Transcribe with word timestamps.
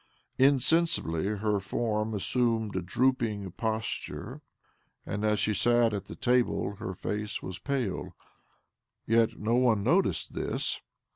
Insensibly 0.39 1.25
her 1.25 1.59
form 1.59 2.15
assumed 2.15 2.75
a 2.75 2.81
drooping 2.81 3.51
posture, 3.51 4.41
and 5.05 5.23
as 5.23 5.37
she 5.37 5.53
sat 5.53 5.93
at 5.93 6.05
the 6.05 6.15
table 6.15 6.77
her 6.77 6.95
face 6.95 7.43
was 7.43 7.59
pale. 7.59 8.15
Yet 9.05 9.37
no 9.37 9.53
one 9.53 9.83
noticed 9.83 10.33
this. 10.33 10.81